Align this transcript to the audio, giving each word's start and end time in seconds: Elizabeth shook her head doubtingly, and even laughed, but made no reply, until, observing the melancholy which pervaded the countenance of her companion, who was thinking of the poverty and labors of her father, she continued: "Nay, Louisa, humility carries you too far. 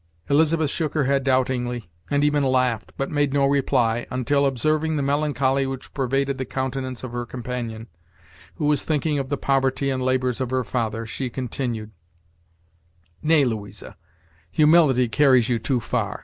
Elizabeth 0.31 0.71
shook 0.71 0.95
her 0.95 1.03
head 1.03 1.23
doubtingly, 1.23 1.85
and 2.09 2.23
even 2.23 2.43
laughed, 2.43 2.91
but 2.97 3.11
made 3.11 3.33
no 3.35 3.45
reply, 3.45 4.07
until, 4.09 4.47
observing 4.47 4.95
the 4.95 5.03
melancholy 5.03 5.67
which 5.67 5.93
pervaded 5.93 6.39
the 6.39 6.43
countenance 6.43 7.03
of 7.03 7.11
her 7.11 7.23
companion, 7.23 7.85
who 8.55 8.65
was 8.65 8.81
thinking 8.83 9.19
of 9.19 9.29
the 9.29 9.37
poverty 9.37 9.91
and 9.91 10.01
labors 10.03 10.41
of 10.41 10.49
her 10.49 10.63
father, 10.63 11.05
she 11.05 11.29
continued: 11.29 11.91
"Nay, 13.21 13.45
Louisa, 13.45 13.95
humility 14.49 15.07
carries 15.07 15.49
you 15.49 15.59
too 15.59 15.79
far. 15.79 16.19